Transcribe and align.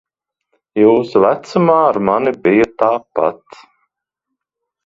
Jūsu 0.79 1.21
vecumā 1.25 1.75
ar 1.91 2.01
mani 2.07 2.33
bija 2.47 2.67
tāpat. 2.85 3.63